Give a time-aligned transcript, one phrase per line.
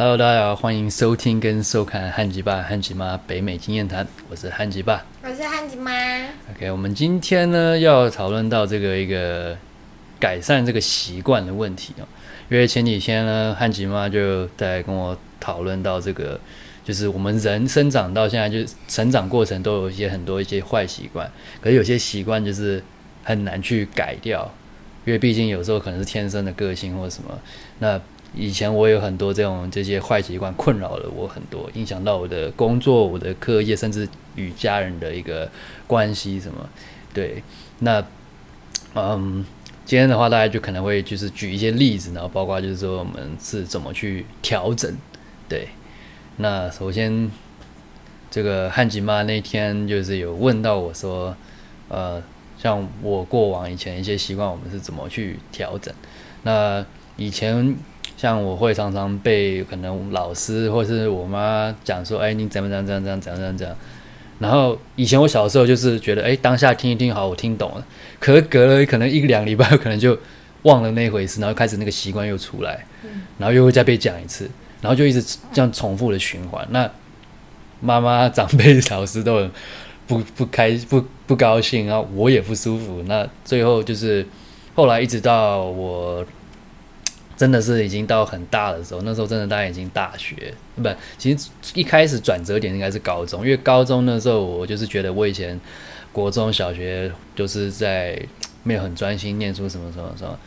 [0.00, 5.04] Hello，大家好，欢迎收听跟收看汉吉爸、汉吉妈北美经验谈，我是汉吉爸。
[5.22, 5.92] 我是汉吉妈。
[6.50, 9.54] OK，我们今天呢要讨论到这个一个
[10.18, 12.08] 改善这个习惯的问题哦。
[12.48, 16.40] 因为前几天呢，汉吉妈就在跟我讨论到这个，
[16.82, 21.30] 就是我们人生长到现在，就是成长过程都有一些很多一些坏习惯，
[21.60, 22.82] 可是有些习惯就是
[23.22, 24.50] 很难去改掉，
[25.04, 27.38] 因为毕竟有时候可能是天生的个性或者什么。
[27.80, 28.00] 那
[28.34, 35.50] 以前我有很多这种这些坏习惯困扰了我很多，影响到我的工作、我的课业，甚至与家人的一个
[35.86, 36.68] 关系什么。
[37.12, 37.42] 对，
[37.80, 38.04] 那
[38.94, 39.44] 嗯，
[39.84, 44.96] 今天的话，大家就可能会就是举一些例子，然后包括就是说我们是怎么去调整。
[45.48, 45.68] 对，
[46.36, 47.28] 那首先
[48.30, 51.34] 这个汉吉妈那天就是有问到我说，
[51.88, 52.22] 呃，
[52.56, 55.92] 像我过往以前一些习惯，我们是怎么去调整？
[56.44, 56.86] 那
[57.16, 57.76] 以前
[58.20, 63.74] 像我会常常被可能老师或是我妈讲说，哎，你怎么怎样怎样怎样怎样怎样。
[64.38, 67.86] 然后以前我小时候就是觉得，哎，当下听一听好，我听懂了。
[68.18, 70.18] 可是隔了可能一两礼拜，可能就
[70.64, 72.84] 忘了那回事，然后开始那个习惯又出来，
[73.38, 74.50] 然后又会再被讲一次，
[74.82, 76.66] 然后就一直这样重复的循环。
[76.68, 76.90] 那
[77.80, 79.50] 妈妈、长辈、老师都很
[80.06, 83.02] 不不开不不高兴，然后我也不舒服。
[83.06, 84.26] 那最后就是
[84.74, 86.22] 后来一直到我
[87.40, 95.58] 真的是已经到很大的时候，那时候真的大概已经大学，不，其实一开始转折点应该是高中，因为高中那时候我就是觉得我以前
[96.12, 98.20] 国中小学就是在
[98.62, 100.38] 没有很专心念书什么什么什么，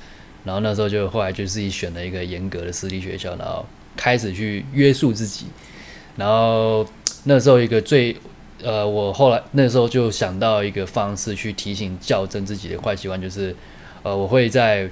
[0.43, 3.65] 然后那时候就后来就自己选了一个严格的私立学校，然后
[3.97, 5.47] 开始去约束自己，
[6.15, 6.85] 然后
[7.23, 8.15] 那时候一个最
[8.61, 13.55] 呃，我后来那时候就想到一个方式去提醒校正自己的坏习惯，就是
[14.03, 14.87] 呃，我会在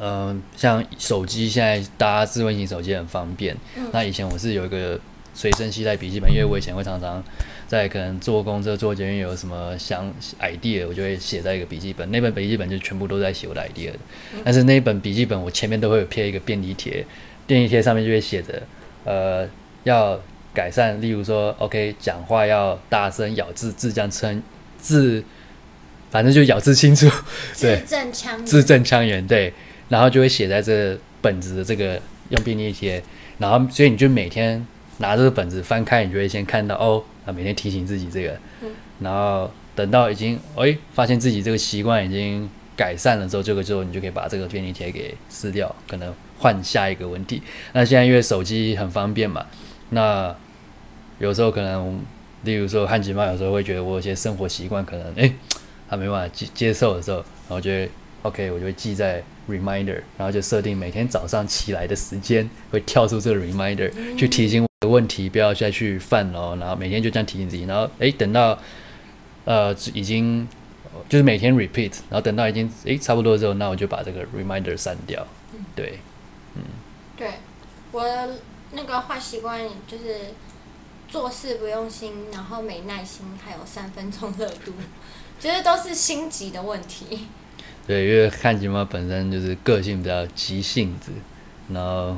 [0.00, 3.54] 嗯、像手机现在大家智慧型手机很方便，
[3.92, 4.98] 那以前我是有一个
[5.34, 7.22] 随身携带笔记本，因为我以前会常常
[7.68, 10.10] 在可能坐公车、坐捷运有什么想
[10.40, 13.98] idea，我就会写在一个笔记本，那本笔记本就全部都在写我的 idea 的。
[14.42, 17.04] 但是那一本笔记本我前面都会有贴一个便利贴，
[17.46, 18.62] 便利贴上面就会写着
[19.04, 19.48] 呃
[19.84, 20.20] 要
[20.52, 24.42] 改善，例如说 OK 讲话要大声、咬字、字这样称
[24.78, 25.22] 字，
[26.10, 27.08] 反正就咬字清楚，
[27.52, 28.46] 字正腔圆。
[28.46, 29.52] 字正腔圆，对，
[29.90, 33.02] 然后就会写在这本子的这个用便利贴，
[33.36, 38.38] 然后所以你就每天拿这个本子翻开，你就会先看到哦，啊，每天提醒自己这个，
[39.00, 47.42] 然后等到已经哎发现自己这个习惯已经改善了之后，这个时候你就可以把这个便利贴给撕掉，可能换下一个问题。
[47.72, 49.44] 那现在因为手机很方便嘛，
[49.90, 50.34] 那
[51.18, 52.00] 有时候可能，
[52.44, 55.30] 例如说汉吉妈有时候会觉得我有些生活习惯可能哎，
[55.88, 57.90] 他没办法接接受的时候，然后就会
[58.22, 68.58] OK，我就会记在 reminder，然后就设定每天早上起来的时间会跳出这个 reminder，去提醒我的问题不要再去犯了，然后每天就这样提醒自己，然后诶，等到
[69.44, 70.48] 呃已经
[71.08, 75.26] 就是每天 repeat，然后等到已经诶差不多之后，那我就把这个 reminder 删掉，
[75.74, 75.98] 对，
[76.54, 76.62] 嗯。
[77.16, 77.28] 对，
[77.92, 78.38] 我的
[78.72, 80.32] 那个坏习惯就是
[81.06, 84.72] 做事不用心，然后没耐心，还有三分钟热度，
[85.38, 87.26] 觉得都是心急的问题。
[87.86, 91.10] 对，因为汉吉猫本身就是个性比较急性子，
[91.72, 92.16] 然后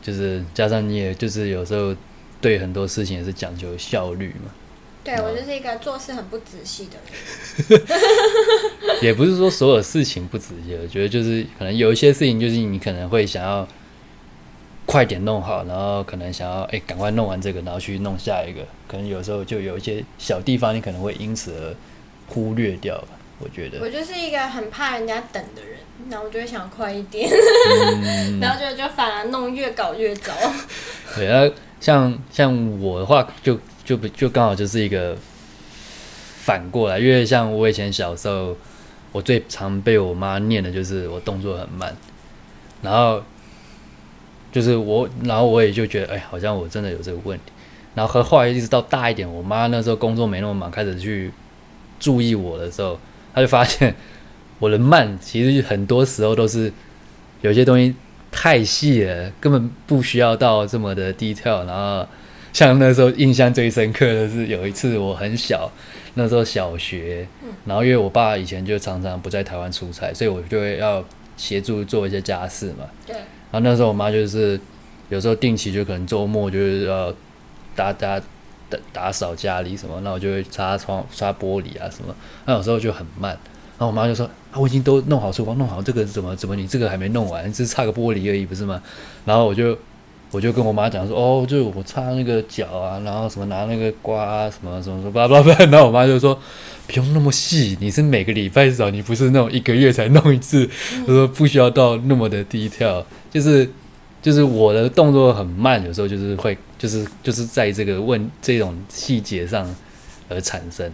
[0.00, 1.94] 就是加上你也就是有时候
[2.40, 4.50] 对很多事情也是讲究效率嘛。
[5.02, 6.96] 对我就是一个做事很不仔细的
[7.68, 7.82] 人。
[9.02, 13.66] 也不是说所有事情不仔细，我觉得就是可能有一些事情，就是你可能会想要
[14.84, 21.74] 快点弄好，然后可能想要哎赶快弄完这个，然后去弄下一个，可能有时候就有一些小地方，你可能会因此而
[22.28, 23.08] 忽略掉吧。
[23.38, 25.78] 我觉得我，就是一个很怕人家等的人，
[26.10, 27.28] 然后我就会想快一点，
[28.02, 30.32] 嗯， 然后就就反而弄越搞越糟。
[31.14, 35.16] 对，啊像像我的话，就就不就刚好就是一个
[36.38, 38.56] 反过来，因为像我以前小时候，
[39.12, 41.94] 我最常被我妈念的就是我动作很慢，
[42.80, 43.22] 然后
[44.50, 47.52] 就是我，然后我也就觉得，哎，好像我真的有这个问题。
[47.94, 51.30] 然后和后来一直到大一点，我妈那时候工作没那么忙，开始去
[52.00, 52.98] 注意我的时候，
[53.36, 53.94] 她就发现
[54.58, 56.72] 我的慢其实很多时候都是
[57.42, 57.94] 有些东西
[58.32, 61.66] 太细了，根本不需要到这么的 detail。
[61.66, 62.08] 然后
[62.54, 65.70] 像那时候印象最深刻的是有一次我很小，
[66.14, 67.28] 那时候小学，
[67.66, 71.04] 然后因为我爸以前就常常不在台湾出差，所以我就会要
[71.36, 72.86] 协助做一些家事嘛。
[73.06, 73.14] 对，
[73.50, 74.58] 然后那时候我妈就是
[75.10, 77.14] 有时候定期就可能周末就是要
[77.74, 78.18] 打打
[78.68, 82.14] 打打扫家里什么，那我就会擦窗、擦玻璃啊什么，
[82.44, 83.38] 那有时候就很慢。
[83.78, 88.80] 然后我妈就说：“啊，我已经都弄好厨房，弄好这个怎么怎么你这个还没弄完，只是擦个玻璃而已，不是吗？”
[89.26, 89.76] 然后我就
[90.30, 95.56] 我我就跟我妈讲说，哦，就我擦那个脚啊，然后什么拿那个刮啊，什么什么什么，巴拉巴拉。
[95.70, 96.38] 然后我妈就说，
[96.86, 100.68] 不用那么细，你是每个礼拜找，你不是那种一个月才弄一次。
[101.06, 103.66] 她说不需要到那么的低调，就是
[104.20, 109.74] 就是我的动作很慢，有时候就是会就是就是在这个问这种细节上
[110.28, 110.92] 而产生。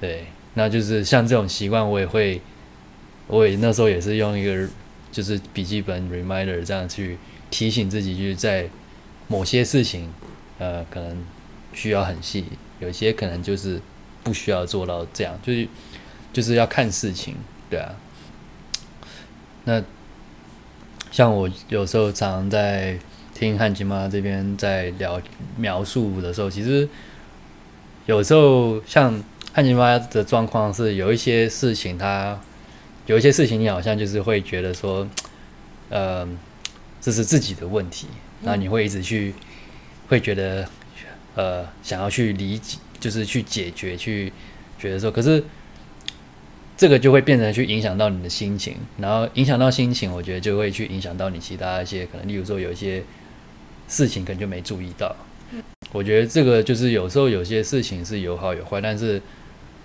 [0.00, 2.40] 对，那就是像这种习惯，我也会，
[3.26, 4.68] 我也那时候也是用一个
[5.10, 7.18] 就是笔记本 reminder 这样去。
[7.50, 8.68] 提醒自己，就是在
[9.28, 10.12] 某些事情，
[10.58, 11.24] 呃，可能
[11.72, 12.44] 需要很细，
[12.80, 13.80] 有些可能就是
[14.24, 15.68] 不需要做到这样，就是
[16.32, 17.36] 就是要看事情，
[17.70, 17.94] 对啊。
[19.62, 19.80] 那
[21.12, 22.98] 像我有时候常在
[23.34, 25.20] 听汉吉妈这边在聊
[25.56, 26.88] 描述的时候，其实
[28.06, 29.22] 有时候像
[29.52, 32.40] 汉吉妈的状况是有一些事情，他
[33.06, 35.06] 有一些事情，你好像就是会觉得说，
[35.90, 36.26] 呃。
[37.04, 38.06] 这是自己的问题，
[38.40, 39.34] 那你会一直去，
[40.08, 40.66] 会觉得，
[41.34, 44.32] 呃，想要去理解，就是去解决，去
[44.78, 45.44] 觉得说，可是
[46.78, 53.02] 这个就会变成去影响到你的心情，然后影响到心情，我觉得就会去影响到你其他一些可能，例如说有一些
[53.88, 55.14] 事情可能就没注意到。
[55.92, 59.20] 我觉得这个就是有时候有些事情是有好有坏，但是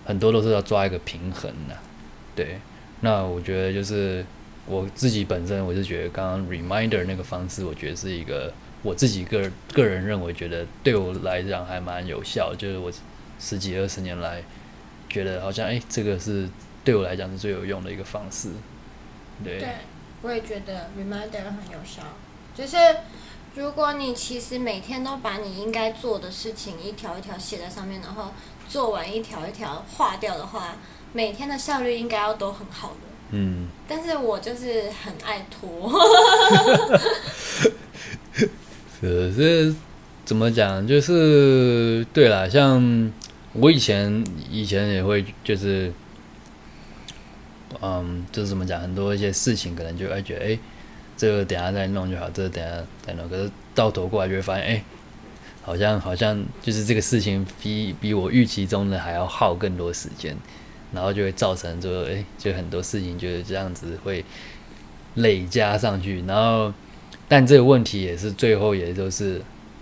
[0.05, 1.77] 很多都是要抓一个平衡的。
[2.35, 2.59] 对，
[3.01, 4.25] 那我觉得就是。
[4.65, 8.53] 我自己本身我是觉得，刚刚 reminder 那个方式，我觉得是一个
[8.83, 12.53] 我自己个个人认为，觉得对我来讲还蛮有效。
[12.55, 12.91] 就是我
[13.39, 14.43] 十几二十年来，
[15.09, 16.47] 觉得好像哎，这个是
[16.83, 18.49] 对我来讲是最有用的一个方式。
[19.43, 19.59] 对，
[20.21, 22.03] 我也觉得 reminder 很有效。
[22.53, 22.77] 就是
[23.55, 28.31] 如果你其实每天都把你应该做的事情一条一条写在上面，然后
[28.67, 30.75] 做完一条一条划掉的话，
[31.13, 32.95] 每天的效率应该要都很好的。
[33.31, 35.89] 嗯，但是我就是很爱拖。
[39.01, 39.73] 可是
[40.25, 40.85] 怎么讲？
[40.85, 43.11] 就是对啦，像
[43.53, 45.91] 我以前以前也会，就是，
[47.81, 48.79] 嗯，就是怎么讲？
[48.79, 50.59] 很多一些事情可能就会觉得，哎，
[51.19, 53.29] 这个等下再弄就好，这个等下再弄。
[53.29, 54.83] 可是到头过来就会发现，哎，
[55.61, 60.35] 好像好像就是这个事情比比我预期中的还要耗更多时间。
[60.91, 64.25] 然后就会造成，说哎，就很多事情就是这样子会
[65.13, 66.23] 累加上去。
[66.25, 66.73] 然后，
[67.27, 69.39] 但这个问题也是最后也都是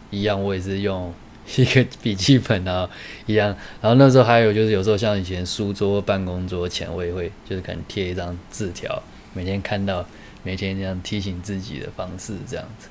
[0.09, 1.13] 一样，我也是用
[1.55, 2.89] 一个笔记本啊
[3.25, 3.55] 一样。
[3.79, 9.01] 然后那时候还有就是有时候像以前书桌、办公桌前，我也会就是可能贴一张字条，
[9.33, 10.05] 每天看到，
[10.47, 12.87] 每天这样提醒自己的方式这样子。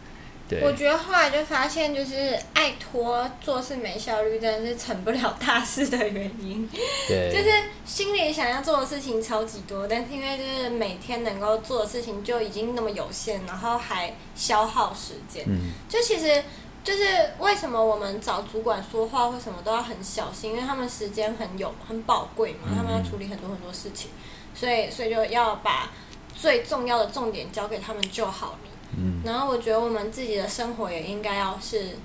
[0.46, 6.68] 对我觉得后来就发现，就是爱拖做事没效率，真的是成不了大事的原因。
[7.08, 7.50] 对，就是
[7.86, 15.42] 心里想要做的事情超级多，但是因为就是每天能够做的事情就已经那么有限，然后还消耗时间。
[15.48, 16.44] 嗯，就其实
[16.84, 17.02] 就是
[17.40, 24.10] 为什么我们找主管说话或什么都要很小心，因为他们时间很有很宝贵嘛，他们要处理很多很多事情，
[24.54, 25.90] 所以所以就要把
[26.36, 28.58] 最重要的重点交给他们就好了。
[28.98, 31.96] 嗯，然后我觉得我们自己的生活也应该要是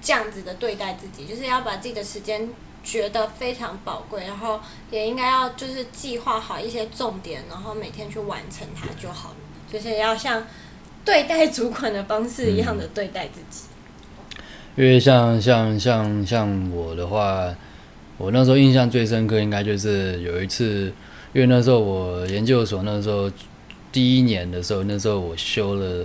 [0.00, 2.48] 这样子的对待自己，就是要把自己的时间
[2.82, 4.58] 觉得非常宝贵，然后
[4.90, 9.36] 也应该要就是计划好一些重点，然后每天去完成它就好了。
[9.70, 10.44] 就是要像
[11.04, 13.66] 对待主管的方式一样的对待自己。
[14.76, 17.54] 因为像像像像我的话，
[18.16, 20.92] 我那时候印象最深刻，应该就是有一次，
[21.32, 23.30] 因为那时候我研究所那时候。
[23.94, 26.04] 第一年的时候，那时候我修了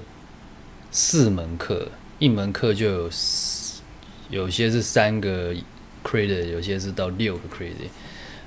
[0.92, 1.88] 四门课，
[2.20, 3.10] 一门课就有
[4.30, 5.52] 有些是三个
[6.04, 7.90] credit，有些是到六个 credit，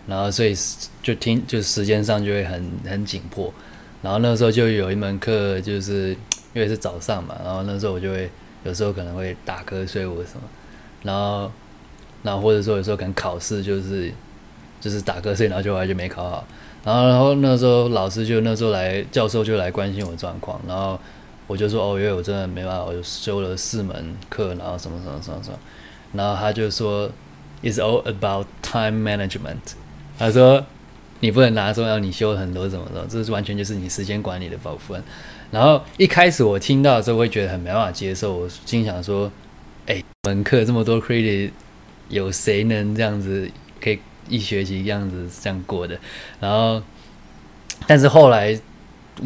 [0.07, 0.55] 然后所以
[1.03, 3.53] 就听就时间上就会很很紧迫。
[4.01, 6.11] 然后那时候就有一门课，就是
[6.55, 8.31] 因为是早上嘛，然后那时候我就会
[8.63, 10.43] 有时候可能会打瞌睡或什么，
[11.03, 11.51] 然后
[12.23, 14.13] 然后或者说有时候可能考试就是
[14.81, 16.47] 就是打瞌睡，然后就后来就没考好。
[16.85, 20.61] 然后，然后那时候老师就那时候来，教授就来关心我状况。
[20.67, 20.99] 然后
[21.47, 25.59] 我就说：“哦，因为我真的没办法，我就修了四门课，然后什么什么什么什么。”
[26.13, 27.09] 然后他就说
[27.63, 29.77] ：“It's all about time management。”
[30.19, 30.65] 他说
[31.21, 35.03] ：“你不能拿说要你修很多什么什么，这是完全就是你时间管理的部分。”
[35.53, 39.31] 然后一开始我听到的时候会觉得很没办法接受，我心想说
[39.87, 41.51] ：“哎，门课这么多 credit，
[42.09, 43.49] 有谁能这样子
[43.81, 43.99] 可以？”
[44.33, 45.99] 一学期样子这样过的，
[46.41, 46.83] 然后，
[47.87, 48.59] 但是后来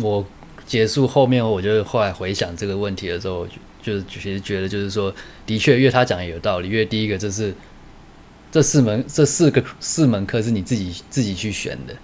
[0.00, 0.26] 我
[0.66, 3.46] 结束后面，我就后来回想这个问题的时候，
[3.80, 5.14] 就就其实觉得就是说，
[5.46, 6.68] 的确，因为他讲的有道理。
[6.68, 7.54] 因为第一个，这是
[8.50, 11.94] 这四门这四个四门课是你自己自己去选的，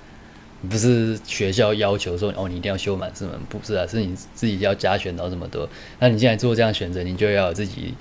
[0.71, 5.68] 不是学校要求说哦，你一定要修满四门，不是啊，是你自己要加选到这么多。
[5.99, 7.94] 那你现在做这样选择，你就要自己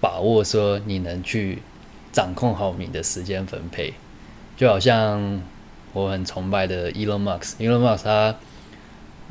[0.00, 1.58] 把握说你能去
[2.10, 3.92] 掌控好你的时间分配。
[4.56, 5.42] 就好像
[5.92, 8.34] 我很崇拜的 Elon Musk，Elon Musk 他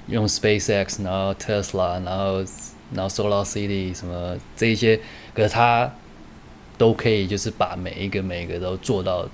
[0.08, 2.46] 用 SpaceX，然后 Tesla，然后
[2.94, 5.00] 然后 Solar City 什么这一些，
[5.34, 5.91] 可是他
[6.77, 9.27] 都可以就是把每一个每一个都做到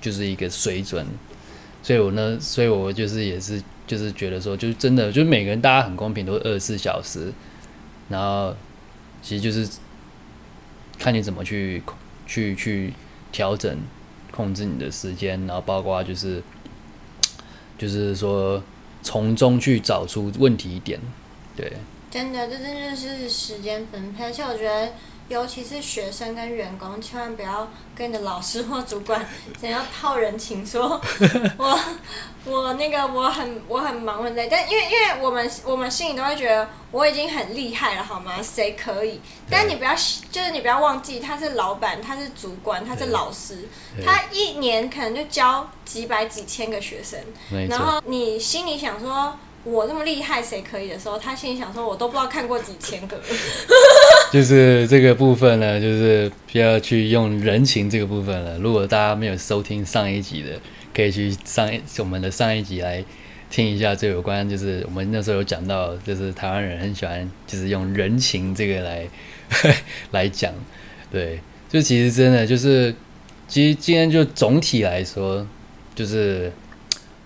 [0.00, 1.04] 就是一个水准。
[1.82, 7.32] 所以我呢，所以我就是也是就是觉得说，就是真的，就是每个人大家很公平，都是二十四小时，
[8.08, 8.54] 然后
[9.20, 9.68] 其实就是
[11.00, 11.82] 看你怎么去
[12.24, 12.92] 去去
[13.32, 13.76] 调整
[14.34, 16.42] 控制你的时间，然后包括就是
[17.78, 18.60] 就是说
[19.02, 20.98] 从中去找出问题点，
[21.56, 21.72] 对，
[22.10, 24.92] 真的，这真的是时间分配，而且我觉得。
[25.28, 29.26] 尤其是学生跟员工，千万不要跟你的老师或主管
[29.60, 31.00] 想要套人情，说
[31.56, 31.80] 我
[32.44, 38.42] 我那个我很我很忙很累，但因为因为我们我们心里都会觉得我已经很厉害了，好吗？
[38.42, 39.20] 谁可以？
[39.48, 39.94] 但你不要
[40.30, 43.68] 就是你不要忘记，他是老板，他是主管，他是老师，
[44.04, 47.18] 他一年可能就教几百几千个学生，
[47.68, 49.36] 然后你心里想说。
[49.64, 53.16] 我这么厉害，谁可以的时候，他心里想说：“我都不知道看过几千个。
[54.32, 58.58] ”就是这个部分呢，就是不要去用人情这个部分了。
[58.58, 60.58] 如果大家没有收听上一集的，
[60.92, 63.04] 可以去上一我们的上一集来
[63.50, 69.06] 听一下，这有关就是我们那时候有讲到，就是台湾人很喜欢就是用人情这个来
[70.10, 70.52] 来讲。
[71.08, 71.38] 对，
[71.70, 72.92] 就其实真的就是，
[73.46, 75.46] 其实今天就总体来说，
[75.94, 76.50] 就是。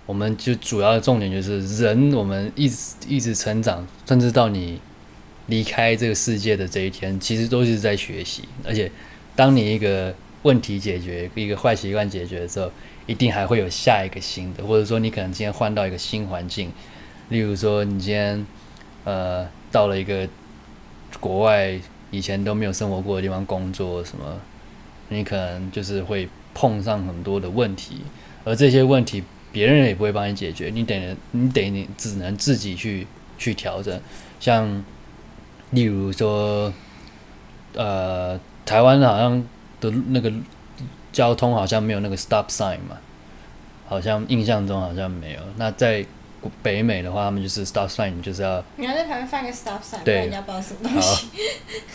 [0.07, 4.81] 我们就主要的重点就是人，我们一直一直成长，甚至到你
[5.49, 8.45] 离开这个世界的这一天，其实都是在学习。
[8.65, 8.89] 而且，
[9.35, 12.71] 当你一个问题解决，一个坏习惯解决的时候，
[13.07, 16.71] 一定还会有下一个新的，或者说你可能今天换到一个新环境，
[17.31, 18.47] 例如说你今天
[19.03, 20.29] 呃到了一个
[21.19, 21.77] 国外
[22.13, 24.25] 以前都没有生活过的地方工作什么，
[25.09, 28.03] 你可能就是会碰上很多的问题，
[28.45, 29.25] 而这些问题。
[29.53, 33.07] 别人也不会帮你解决，你得你得你只能自己去
[33.39, 33.99] 去调整。
[34.39, 34.85] 像
[35.71, 36.73] 例如说，
[37.75, 39.43] 呃，台湾好像
[39.81, 40.33] 的那个
[41.13, 42.99] 交通好像没有那个 stop sign 嘛，
[43.89, 45.41] 好像印象中好像没有。
[45.57, 46.05] 那在
[46.63, 51.29] 北美的话，他们就是 stop sign，就是要你要在旁边放个 stop sign，对，人家不知道什么东西。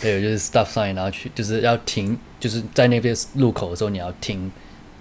[0.00, 4.50] 对，就是 stop sign，然后去就是要停，就是在那边路口的时候你要停。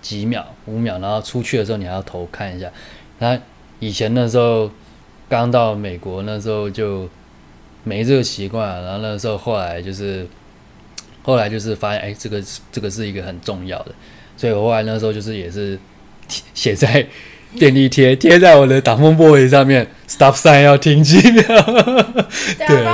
[0.01, 2.70] 几秒，五秒，然后出去的时候你还要头看一下。
[3.20, 3.39] 那
[3.79, 4.70] 以前那时候
[5.29, 7.08] 刚到美国那时候就
[7.84, 10.27] 没这个习惯，然后那时候后来就是
[11.24, 13.93] 后来就是发现，哎，这个这个是一个很重要的，
[14.36, 15.79] 所以我后来那时候就是也是
[16.53, 17.08] 写在。
[17.60, 21.43] 便利贴贴在我的挡风玻璃上面，stop sign 要停几秒。
[21.43, 22.86] 对，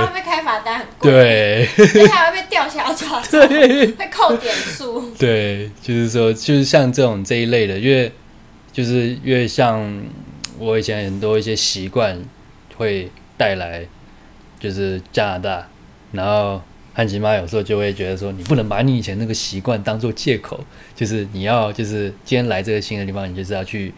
[0.58, 1.10] 罚单，很贵。
[1.10, 5.10] 对，而且还会被吊销驾照，会扣点数。
[5.16, 8.10] 对，就是说，就是像这种这一类的，越
[8.72, 10.02] 就是越像
[10.58, 12.18] 我以前很多一些习惯
[12.76, 13.86] 会带来，
[14.58, 15.68] 就是加拿大，
[16.12, 16.60] 然后
[16.94, 20.64] 汉吉妈有时候就会觉得说，你不能把你以前那个习惯当做借口，
[20.96, 23.92] 就是你要就是今天来这个新的地方，你就是要去。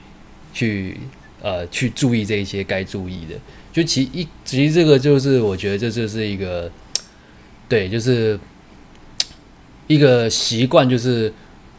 [0.53, 0.97] 去
[1.43, 3.35] 呃去注意这一些该注意的，
[3.73, 6.71] 就其一其实这个就是我觉得这就是一个
[7.69, 8.39] 对，就是
[9.87, 11.33] 一个习惯，就是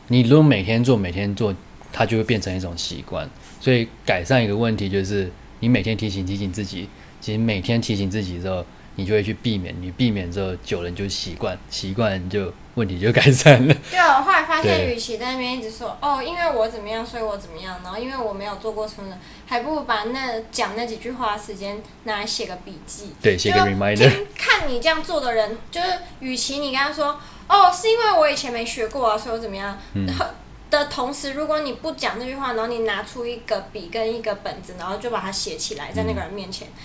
[0.07, 1.55] 你如果每天做每天做，
[1.91, 3.29] 它就会变成一种习惯。
[3.59, 6.87] 所以改善一个问题就是你每天提醒提醒自己，
[7.19, 8.65] 其实每天提醒自己之后。
[9.01, 13.75] 你就会去避免，你避免之后，久了你就习惯，习惯就问题就改善了。
[13.89, 19.17] 对啊，我后来发现，与其在那边一直说哦，因为我怎么样，所以我怎么样，然后因为我没有做过什么，
[19.47, 23.13] 还不如把那讲那几句话的时间拿来写个笔记。
[23.21, 24.25] 对，写个 reminder。
[24.37, 25.87] 看你这样做的人，就是
[26.19, 29.77] 与其你跟他说哦，是因为我以前没学过啊，所以我怎么样，
[30.07, 30.25] 然后
[30.69, 36.67] 的同时，如果你不讲那句话，然后你拿出一个笔跟一个本子，然后就把它写起来，在那个人面前。
[36.69, 36.77] 他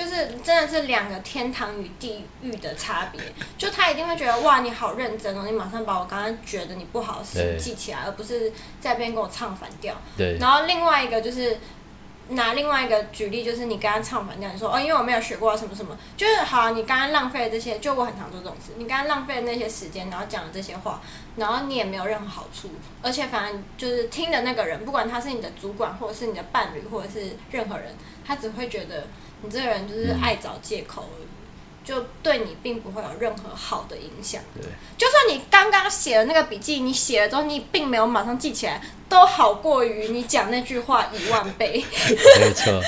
[0.00, 3.20] 就是真的是两个天堂与地狱的差别，
[3.58, 9.94] 就他一定会觉得哇，你好认真哦，你马上把我刚刚觉得你不好的事情记起来，而不是在边跟我唱反调。
[10.16, 10.38] 对。
[10.38, 11.58] 然后另外一个就是
[12.30, 21.02] 拿另外一个举例，就是你刚刚唱反调，你说哦，因为我没有学过什么什么，就是好，你刚刚浪费了这些，就我很常做这种事，你刚刚浪费了那些时间，然后讲了这些话，
[21.36, 22.70] 然后你也没有任何好处，
[23.02, 27.94] 而且反正就是听的那个人，不管他是你的主管，或者是你的伴侣，或者是任何人，
[28.26, 29.06] 他只会觉得。
[29.42, 31.26] 你这个人就是爱找借口而已。
[31.82, 34.40] 就对你并不会有任何好的影响。
[34.54, 34.62] 对，
[34.96, 41.82] 就算你刚刚写的那个笔记，你写了之后你并没有马上记起来，都好过于你讲那句话一万倍。
[42.38, 42.80] 没错，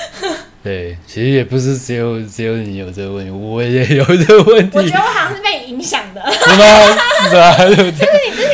[0.63, 7.03] 对，其实也不是只有只有你有这个问题，我也有这个问题，我觉得我好像是被你影响的，是吗？
[7.27, 7.57] 是吧？
[7.65, 7.91] 对不对？
[7.97, 8.52] 就是你之前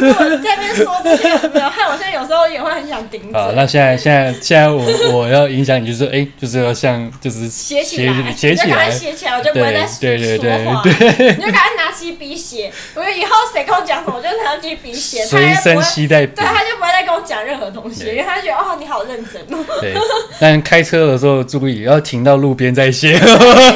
[0.00, 3.56] 在那边跟我在那边说这些，有没有害我现在有时候也会很想顶好，嘴。
[3.56, 10.82] 那现在现在现在我我要影响你，就是哎、就是要像就是写起来，写起来，写起来，我就不会再对对对说话。
[10.82, 12.72] 对你就赶快拿起笔写。
[12.94, 19.64] 我以后谁跟我讲什么，我就拿起笔写，他随身也不会，携带对，，他就不会再跟我讲任何东西， 因为他觉得哦，你好认真哦。
[19.80, 19.94] 对。
[20.38, 23.18] 但开车的时候注意，要停到路边再写，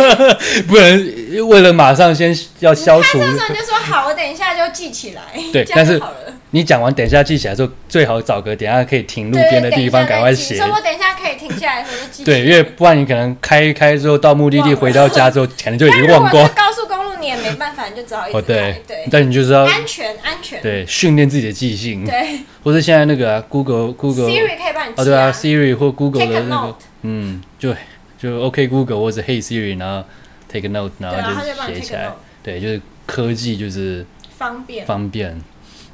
[0.68, 3.24] 不能为了马上先要消除你。
[3.24, 5.22] 开车的时候你就说好，我等一下就记起来，
[5.52, 6.34] 对但是就好了。
[6.50, 10.66] 你讲完，等一下记起来之后，最好找个等一下可以停路对边的地方，赶快写所。
[10.66, 12.24] 以我等一下可以停下来的时候就记。
[12.24, 16.48] 对，因为不然你可能开一开之后到目的地，回到家之后，可能就已经忘光。
[16.54, 18.82] 高速公路，你也没办法，你就只好一哦，直开对。
[18.86, 20.60] 对，但你就是要安全安全。
[20.60, 27.74] 对训练自己的记性，对或是现在那个啊 Google Google，Siri 可以帮你记哦，对啊，Siri 或 Google 的那个嗯，就
[28.18, 30.04] 就 OK Google 或者 Hey Siri，然后
[30.52, 32.10] take a note，然后就写起来。
[32.42, 34.04] 对，就是科技就是
[34.36, 34.84] 方便。
[34.84, 35.40] 方便。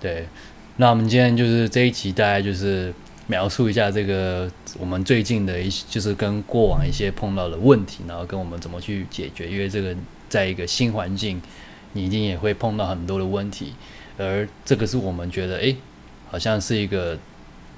[0.01, 0.27] 对，
[0.77, 2.93] 那我们今天就是这一集，大概就是
[3.27, 9.49] 描述一下这个我们最近的一些，就是跟过往一些碰到的问题，然后跟我们怎么去解决。
[9.51, 9.97] 因为这个
[10.29, 11.41] 在一个新环境，
[11.95, 13.75] 你一定也会碰到很多的问题，
[14.19, 15.77] 而这个是我们觉得，诶，
[16.31, 17.19] 好像是一个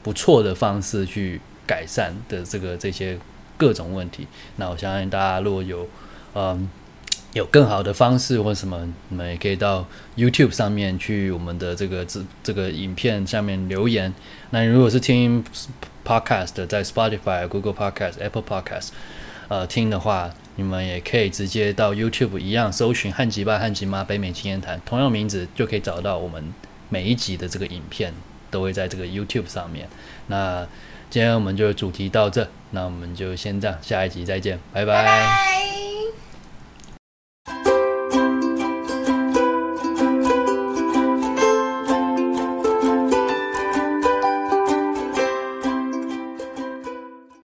[0.02, 3.16] 不错的方式去改善的这个这些
[3.56, 4.26] 各种问题。
[4.56, 5.88] 那我相信大家如果有
[6.34, 6.68] 嗯
[7.38, 8.76] 有更好的方式或什么，
[9.08, 14.12] 你们也可以到 YouTube 上面去我们的这个这这个影片下面留言。
[14.50, 15.44] 那如果是听
[16.04, 18.88] Podcast 在 Spotify、Google Podcast、Apple Podcast
[19.46, 26.52] 呃听的话，你们也可以直接到 YouTube 一样搜寻“汉吉爸、汉吉妈、北美经验谈”，同样名字就可以找到我们
[26.88, 28.12] 每一集的这个影片，
[28.50, 29.88] 都会在这个 YouTube 上面。
[30.26, 30.66] 那
[31.08, 35.67] 今天我们就主题到这，那我们就先这样，下一集再见，拜拜。